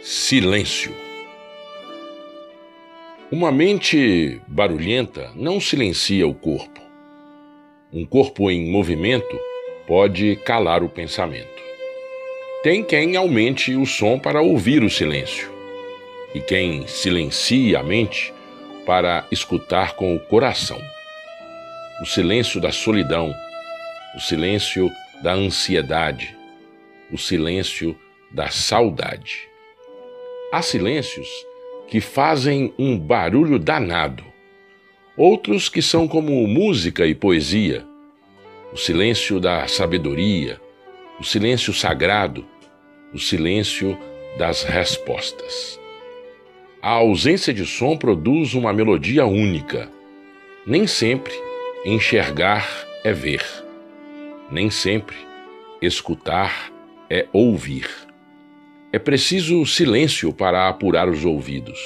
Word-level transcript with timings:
Silêncio. 0.00 0.94
Uma 3.32 3.50
mente 3.50 4.40
barulhenta 4.46 5.32
não 5.34 5.60
silencia 5.60 6.26
o 6.26 6.32
corpo. 6.32 6.80
Um 7.92 8.06
corpo 8.06 8.48
em 8.48 8.70
movimento 8.70 9.38
pode 9.88 10.36
calar 10.36 10.84
o 10.84 10.88
pensamento. 10.88 11.62
Tem 12.62 12.84
quem 12.84 13.16
aumente 13.16 13.74
o 13.74 13.84
som 13.84 14.20
para 14.20 14.40
ouvir 14.40 14.84
o 14.84 14.90
silêncio, 14.90 15.52
e 16.32 16.40
quem 16.40 16.86
silencia 16.86 17.80
a 17.80 17.82
mente 17.82 18.32
para 18.86 19.26
escutar 19.32 19.96
com 19.96 20.14
o 20.14 20.20
coração. 20.20 20.80
O 22.00 22.06
silêncio 22.06 22.60
da 22.60 22.70
solidão, 22.70 23.34
o 24.14 24.20
silêncio 24.20 24.90
da 25.22 25.32
ansiedade, 25.32 26.36
o 27.10 27.18
silêncio 27.18 27.98
da 28.30 28.48
saudade. 28.48 29.48
Há 30.50 30.62
silêncios 30.62 31.28
que 31.88 32.00
fazem 32.00 32.72
um 32.78 32.98
barulho 32.98 33.58
danado, 33.58 34.24
outros 35.14 35.68
que 35.68 35.82
são 35.82 36.08
como 36.08 36.46
música 36.48 37.06
e 37.06 37.14
poesia, 37.14 37.84
o 38.72 38.76
silêncio 38.78 39.38
da 39.38 39.68
sabedoria, 39.68 40.58
o 41.20 41.24
silêncio 41.24 41.74
sagrado, 41.74 42.46
o 43.12 43.18
silêncio 43.18 43.98
das 44.38 44.62
respostas. 44.62 45.78
A 46.80 46.92
ausência 46.92 47.52
de 47.52 47.66
som 47.66 47.94
produz 47.94 48.54
uma 48.54 48.72
melodia 48.72 49.26
única. 49.26 49.90
Nem 50.66 50.86
sempre 50.86 51.34
enxergar 51.84 52.66
é 53.04 53.12
ver. 53.12 53.44
Nem 54.50 54.70
sempre 54.70 55.16
escutar 55.82 56.72
é 57.10 57.26
ouvir. 57.34 58.07
É 58.90 58.98
preciso 58.98 59.66
silêncio 59.66 60.32
para 60.32 60.66
apurar 60.66 61.10
os 61.10 61.24
ouvidos. 61.24 61.78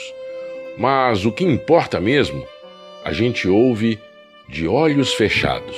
Mas 0.78 1.24
o 1.24 1.32
que 1.32 1.44
importa 1.44 2.00
mesmo, 2.00 2.46
a 3.04 3.12
gente 3.12 3.48
ouve 3.48 3.98
de 4.48 4.68
olhos 4.68 5.12
fechados. 5.12 5.76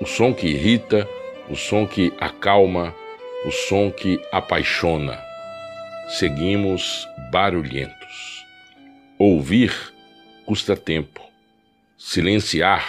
O 0.00 0.06
som 0.06 0.32
que 0.32 0.46
irrita, 0.46 1.08
o 1.50 1.56
som 1.56 1.84
que 1.84 2.12
acalma, 2.20 2.94
o 3.44 3.50
som 3.50 3.90
que 3.90 4.20
apaixona. 4.30 5.20
Seguimos 6.08 7.08
barulhentos. 7.32 8.46
Ouvir 9.18 9.74
custa 10.46 10.76
tempo. 10.76 11.20
Silenciar 11.98 12.88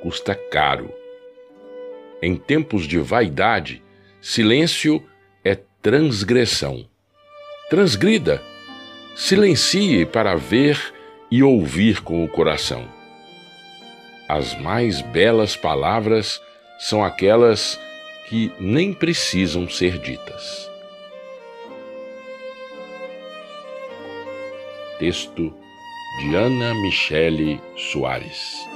custa 0.00 0.34
caro. 0.34 0.94
Em 2.22 2.36
tempos 2.36 2.86
de 2.86 2.98
vaidade, 2.98 3.82
silêncio 4.20 5.02
transgressão. 5.86 6.84
Transgrida, 7.70 8.42
silencie 9.14 10.04
para 10.04 10.34
ver 10.34 10.76
e 11.30 11.44
ouvir 11.44 12.02
com 12.02 12.24
o 12.24 12.28
coração. 12.28 12.88
As 14.28 14.60
mais 14.60 15.00
belas 15.00 15.54
palavras 15.54 16.42
são 16.80 17.04
aquelas 17.04 17.78
que 18.28 18.50
nem 18.58 18.92
precisam 18.92 19.68
ser 19.68 19.96
ditas. 20.00 20.68
Texto 24.98 25.54
de 26.18 26.34
Ana 26.34 26.74
Michele 26.74 27.60
Soares 27.76 28.75